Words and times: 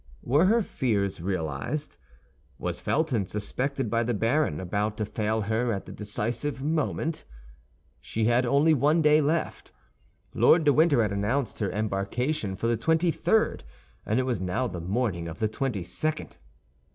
Were 0.23 0.45
her 0.45 0.63
fears 0.63 1.21
realized? 1.21 1.97
Was 2.57 2.81
Felton, 2.81 3.27
suspected 3.27 3.87
by 3.87 4.01
the 4.01 4.15
baron, 4.15 4.59
about 4.59 4.97
to 4.97 5.05
fail 5.05 5.41
her 5.41 5.71
at 5.71 5.85
the 5.85 5.91
decisive 5.91 6.59
moment? 6.59 7.23
She 7.99 8.25
had 8.25 8.43
only 8.43 8.73
one 8.73 9.03
day 9.03 9.21
left. 9.21 9.71
Lord 10.33 10.63
de 10.63 10.73
Winter 10.73 11.03
had 11.03 11.11
announced 11.11 11.59
her 11.59 11.71
embarkation 11.71 12.55
for 12.55 12.65
the 12.65 12.77
twenty 12.77 13.11
third, 13.11 13.63
and 14.03 14.19
it 14.19 14.23
was 14.23 14.41
now 14.41 14.65
the 14.65 14.81
morning 14.81 15.27
of 15.27 15.37
the 15.37 15.47
twenty 15.47 15.83
second. 15.83 16.37